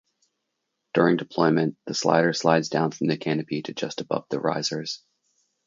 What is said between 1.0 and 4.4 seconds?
deployment, the slider slides down from the canopy to just above the